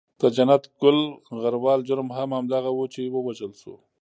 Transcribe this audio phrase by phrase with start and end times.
[0.21, 0.99] د جنت ګل
[1.41, 3.75] غروال جرم هم همدغه وو چې و وژل شو.